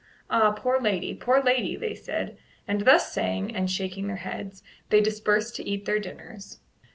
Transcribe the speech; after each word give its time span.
"Ah, 0.31 0.49
poor 0.51 0.79
lady! 0.81 1.13
poor 1.13 1.43
lady!" 1.43 1.75
they 1.75 1.93
said; 1.93 2.35
and 2.67 2.81
thus 2.85 3.13
saying, 3.13 3.55
and 3.55 3.69
shaking 3.69 4.07
their 4.07 4.15
heads, 4.25 4.63
they 4.89 4.99
dispersed 4.99 5.55
to 5.57 5.69
eat 5.69 5.85
their 5.85 5.99
dinners. 5.99 6.59